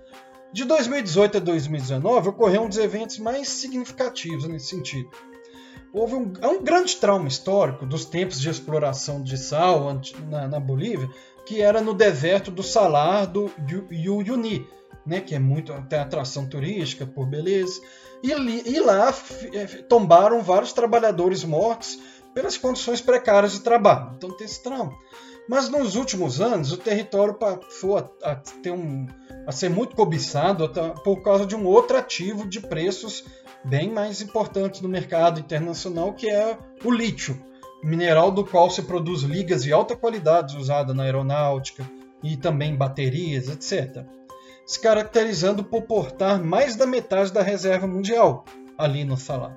[0.53, 5.11] De 2018 a 2019 ocorreu um dos eventos mais significativos nesse sentido.
[5.93, 9.93] Houve um, um grande trauma histórico dos tempos de exploração de sal
[10.29, 11.09] na, na Bolívia,
[11.45, 13.51] que era no deserto do Salar do
[13.91, 14.67] Uyuni,
[15.05, 17.81] né, que é muito tem atração turística por beleza.
[18.23, 19.15] E, e lá
[19.53, 21.99] é, tombaram vários trabalhadores mortos
[22.35, 24.13] pelas condições precárias de trabalho.
[24.17, 24.93] Então tem esse trauma.
[25.49, 28.41] Mas nos últimos anos o território passou a, a
[28.73, 29.07] um,
[29.47, 30.69] a ser muito cobiçado
[31.05, 33.25] por causa de um outro ativo de preços
[33.65, 37.41] bem mais importantes no mercado internacional, que é o lítio.
[37.83, 41.89] mineral do qual se produz ligas de alta qualidade usada na aeronáutica
[42.23, 44.05] e também baterias, etc.
[44.67, 48.45] Se caracterizando por portar mais da metade da reserva mundial
[48.77, 49.57] ali no Salar.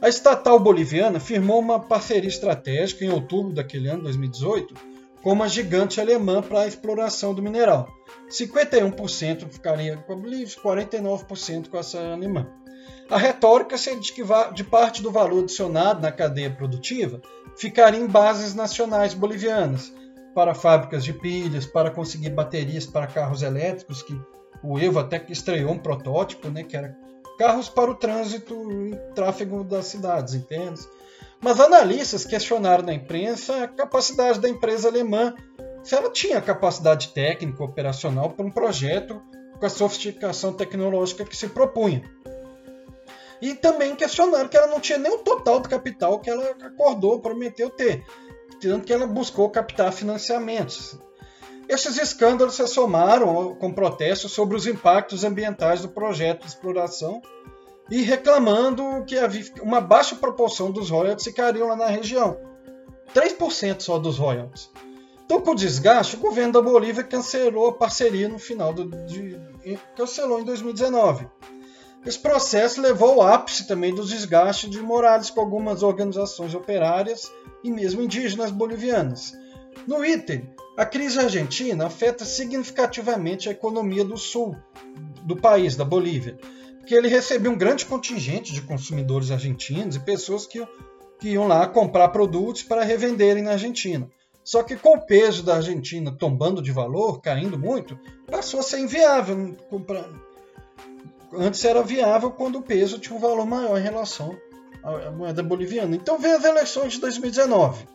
[0.00, 4.74] A estatal boliviana firmou uma parceria estratégica em outubro daquele ano, 2018,
[5.22, 7.88] com uma gigante alemã para a exploração do mineral.
[8.30, 12.46] 51% ficaria com a Bolívia, 49% com essa alemã.
[13.10, 14.22] A retórica seria de que
[14.54, 17.20] de parte do valor adicionado na cadeia produtiva
[17.56, 19.92] ficaria em bases nacionais bolivianas,
[20.34, 24.18] para fábricas de pilhas, para conseguir baterias para carros elétricos, que
[24.62, 26.96] o Evo até que estreou um protótipo, né, que era
[27.38, 30.88] carros para o trânsito e tráfego das cidades internas.
[31.40, 35.34] Mas analistas questionaram na imprensa a capacidade da empresa alemã,
[35.84, 39.22] se ela tinha capacidade técnica operacional para um projeto
[39.58, 42.02] com a sofisticação tecnológica que se propunha.
[43.40, 47.20] E também questionaram que ela não tinha nem o total do capital que ela acordou,
[47.20, 48.04] prometeu ter,
[48.60, 50.98] tanto que ela buscou captar financiamentos.
[51.68, 57.20] Esses escândalos se somaram com protestos sobre os impactos ambientais do projeto de exploração
[57.90, 62.38] e reclamando que havia uma baixa proporção dos royalties ficariam lá na região.
[63.14, 64.70] 3% só dos royalties.
[65.24, 69.38] Então, com o desgaste, o governo da Bolívia cancelou a parceria no final de,
[69.94, 71.28] cancelou em 2019.
[72.08, 77.30] Esse processo levou ao ápice também dos desgastes de Morales com algumas organizações operárias
[77.62, 79.34] e mesmo indígenas bolivianas.
[79.86, 84.56] No item, a crise argentina afeta significativamente a economia do sul
[85.22, 86.38] do país, da Bolívia,
[86.78, 90.66] porque ele recebeu um grande contingente de consumidores argentinos e pessoas que,
[91.20, 94.08] que iam lá comprar produtos para revenderem na Argentina.
[94.42, 97.98] Só que com o peso da Argentina tombando de valor, caindo muito,
[98.30, 100.08] passou a ser inviável comprar,
[101.32, 104.36] antes era viável quando o peso tinha um valor maior em relação
[104.82, 105.94] à moeda boliviana.
[105.96, 107.86] Então veio as eleições de 2019.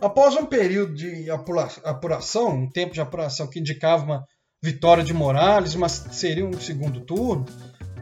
[0.00, 1.28] Após um período de
[1.84, 4.24] apuração, um tempo de apuração que indicava uma
[4.62, 7.44] vitória de Morales, mas seria um segundo turno,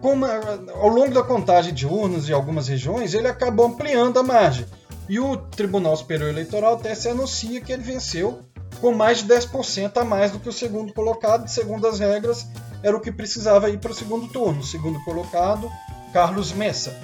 [0.03, 0.29] uma,
[0.75, 4.67] ao longo da contagem de urnas em algumas regiões, ele acabou ampliando a margem.
[5.09, 8.41] E o Tribunal Superior Eleitoral até se anuncia que ele venceu
[8.81, 12.47] com mais de 10% a mais do que o segundo colocado, segundo as regras,
[12.83, 14.63] era o que precisava ir para o segundo turno.
[14.63, 15.71] Segundo colocado,
[16.13, 16.97] Carlos Messa,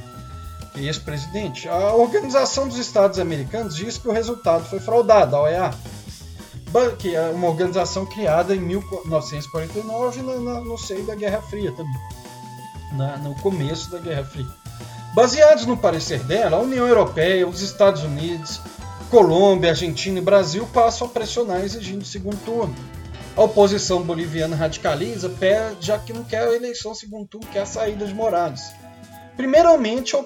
[0.76, 1.68] ex-presidente.
[1.68, 5.70] A Organização dos Estados Americanos diz que o resultado foi fraudado, a OEA,
[6.98, 12.00] que é uma organização criada em 1949 no, no, no seio da Guerra Fria também,
[12.92, 14.48] na, no começo da Guerra Fria.
[15.14, 18.60] Baseados no parecer dela, a União Europeia, os Estados Unidos,
[19.12, 22.74] Colômbia, Argentina e Brasil passam a pressionar exigindo segundo turno
[23.36, 25.30] a oposição boliviana radicaliza,
[25.78, 28.72] já que não quer a eleição segundo turno, quer a saída de Morales.
[29.36, 30.18] Primeiramente, a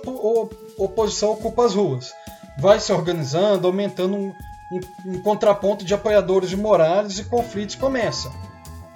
[0.78, 2.12] oposição ocupa as ruas,
[2.60, 4.32] vai se organizando, aumentando um,
[4.72, 4.80] um,
[5.14, 8.32] um contraponto de apoiadores de Morales e conflitos começam.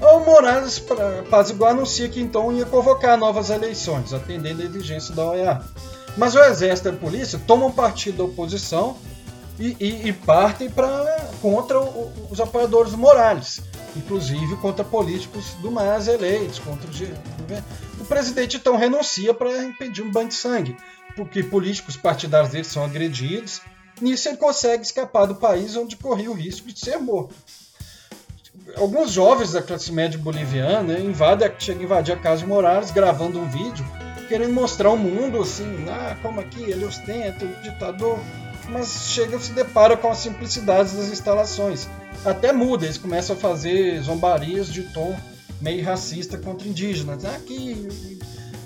[0.01, 5.27] O Morales, para apaziguar, anuncia que então ia convocar novas eleições, atendendo a exigência da
[5.27, 5.61] OEA.
[6.17, 8.97] Mas o exército e a polícia tomam partido da oposição
[9.61, 13.61] e, e, e partem pra, contra o, os apoiadores do Morales
[13.97, 18.03] inclusive contra políticos do MAS eleitos, contra o.
[18.03, 20.77] O presidente então renuncia para impedir um banho de sangue,
[21.17, 23.61] porque políticos partidários dele são agredidos.
[24.01, 27.35] Nisso ele consegue escapar do país onde corria o risco de ser morto.
[28.77, 33.39] Alguns jovens da classe média boliviana invadem, chegam a invadir a casa de Morales gravando
[33.39, 33.85] um vídeo
[34.29, 38.17] querendo mostrar ao mundo assim, ah, como aqui ele ostenta, o ditador,
[38.69, 41.89] mas chega se depara com a simplicidade das instalações
[42.25, 45.17] até muda, eles começam a fazer zombarias de tom
[45.61, 47.25] meio racista contra indígenas.
[47.25, 47.89] Aqui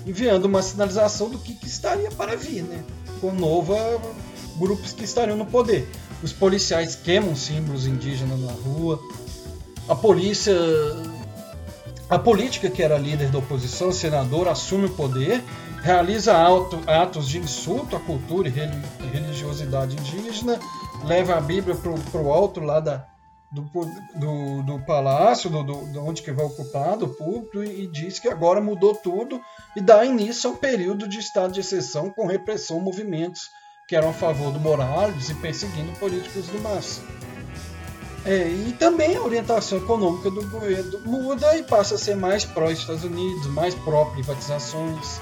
[0.05, 2.83] enviando uma sinalização do que, que estaria para vir, né?
[3.21, 3.75] Com nova
[4.57, 5.87] grupos que estariam no poder.
[6.21, 8.99] Os policiais queimam símbolos indígenas na rua.
[9.87, 10.53] A polícia,
[12.09, 15.43] a política que era líder da oposição, senador, assume o poder,
[15.81, 16.35] realiza
[16.87, 18.51] atos de insulto à cultura e
[19.07, 20.59] religiosidade indígena,
[21.03, 23.07] leva a Bíblia para o alto lá da,
[23.51, 23.63] do,
[24.15, 28.61] do, do palácio, do, do, onde que vai ocupar, do púlpito, e, diz que agora
[28.61, 29.41] mudou tudo
[29.75, 33.49] e dá início a um período de estado de exceção com repressão movimentos
[33.87, 37.01] que eram a favor do Morales e perseguindo políticos do MAS.
[38.25, 43.03] É, e também a orientação econômica do governo muda e passa a ser mais pró-Estados
[43.03, 45.21] Unidos, mais pró-privatizações.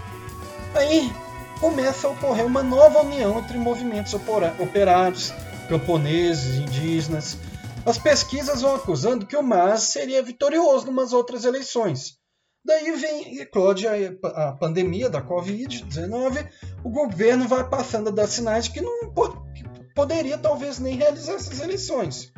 [0.73, 1.11] Aí
[1.59, 5.33] começa a ocorrer uma nova união entre movimentos operários,
[5.67, 7.37] camponeses, indígenas,
[7.85, 12.17] as pesquisas vão acusando que o MAS seria vitorioso em umas outras eleições.
[12.65, 16.47] Daí vem eclode a, pandemia da Covid-19,
[16.81, 19.13] o governo vai passando a dar sinais de que não,
[19.93, 22.31] poderia talvez nem realizar essas eleições.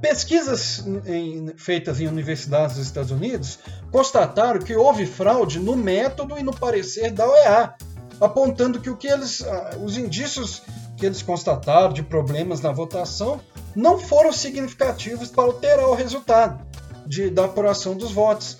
[0.00, 3.58] Pesquisas em, feitas em universidades dos Estados Unidos
[3.90, 7.74] constataram que houve fraude no método e no parecer da OEA,
[8.20, 10.62] apontando que, o que eles, ah, os indícios
[10.96, 13.40] que eles constataram de problemas na votação
[13.74, 16.66] não foram significativos para alterar o resultado
[17.06, 18.58] de, da apuração dos votos.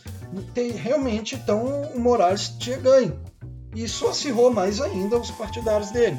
[0.53, 3.19] Tem, realmente, então, o Morales tinha ganho.
[3.75, 6.19] Isso acirrou mais ainda os partidários dele.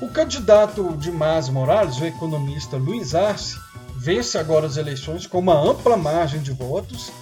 [0.00, 3.56] O candidato de Mas Morales, o economista Luiz Arce,
[4.00, 7.12] vence agora as eleições com uma ampla margem de votos,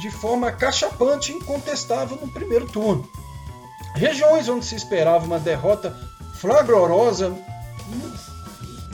[0.00, 3.06] de forma cachapante e incontestável no primeiro turno.
[3.94, 5.94] Regiões onde se esperava uma derrota
[6.34, 7.36] flagrosa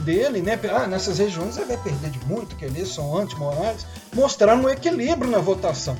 [0.01, 0.59] dele, né?
[0.75, 5.31] Ah, nessas regiões ele vai perder de muito, que eles são anti-morais, mostraram um equilíbrio
[5.31, 5.97] na votação.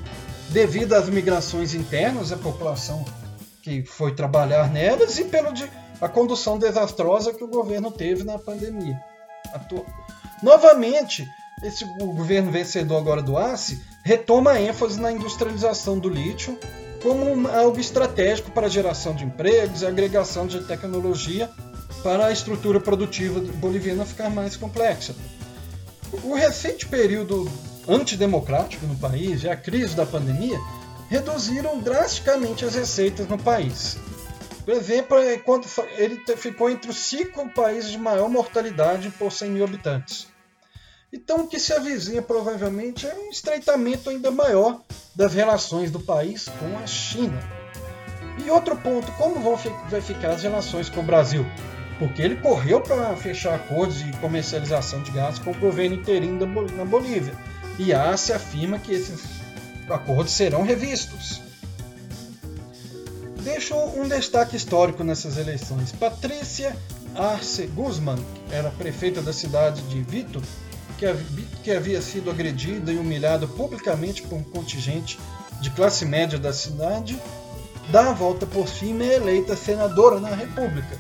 [0.51, 3.05] Devido às migrações internas, a população
[3.63, 5.71] que foi trabalhar nelas e pela de,
[6.01, 8.99] a condução desastrosa que o governo teve na pandemia.
[10.43, 11.29] Novamente,
[11.63, 16.59] esse, o governo vencedor agora do ACE retoma a ênfase na industrialização do lítio
[17.03, 21.49] como algo estratégico para a geração de empregos e agregação de tecnologia
[22.03, 25.15] para a estrutura produtiva boliviana ficar mais complexa.
[26.25, 27.51] O recente período
[27.89, 30.59] antidemocrático no país e a crise da pandemia
[31.09, 33.97] reduziram drasticamente as receitas no país.
[34.69, 35.67] Por exemplo, é quando
[35.97, 40.27] ele ficou entre os cinco países de maior mortalidade por 100 mil habitantes.
[41.11, 44.83] Então, o que se avizinha provavelmente é um estreitamento ainda maior
[45.17, 47.41] das relações do país com a China.
[48.45, 49.57] E outro ponto, como vão
[49.89, 51.47] vai ficar as relações com o Brasil?
[51.99, 56.45] Porque ele correu para fechar acordos de comercialização de gás com o governo interino
[56.77, 57.33] na Bolívia.
[57.79, 59.41] E a se afirma que esses
[59.89, 61.41] acordos serão revistos
[63.43, 65.93] deixo um destaque histórico nessas eleições.
[65.93, 66.77] Patrícia
[67.15, 68.19] Arce Guzman,
[68.49, 70.43] que era prefeita da cidade de Vito,
[71.63, 75.19] que havia sido agredida e humilhada publicamente por um contingente
[75.61, 77.21] de classe média da cidade,
[77.91, 80.99] dá a volta por cima e é eleita senadora na República.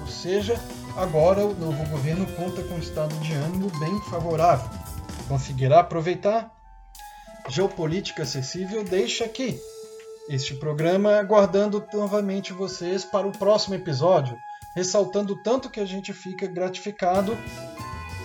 [0.00, 0.60] Ou seja,
[0.96, 4.68] agora o novo governo conta com um estado de ânimo bem favorável.
[5.28, 6.50] Conseguirá aproveitar?
[7.48, 9.60] Geopolítica acessível deixa aqui
[10.34, 14.38] este programa, aguardando novamente vocês para o próximo episódio,
[14.74, 17.36] ressaltando tanto que a gente fica gratificado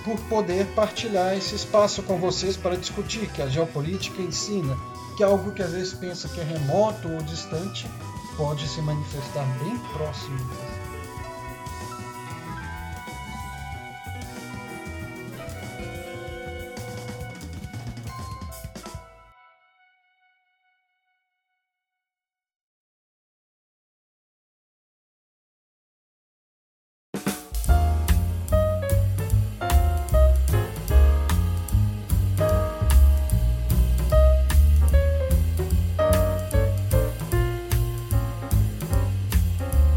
[0.04, 4.78] por poder partilhar esse espaço com vocês para discutir que a geopolítica ensina
[5.18, 7.88] que algo que às vezes pensa que é remoto ou distante
[8.38, 10.38] pode se manifestar bem próximo